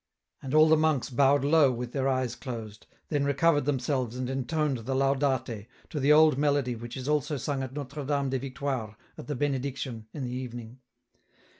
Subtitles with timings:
[0.41, 4.85] And all the monks bowed low with their eyes closed, then recovered themselves and entoned
[4.85, 8.95] the" Laudate" to the old melody which is also sung at Notre Dame des Victoires
[9.15, 10.79] at the Benediction in the evening.